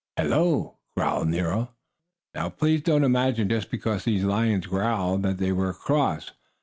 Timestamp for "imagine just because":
3.03-4.03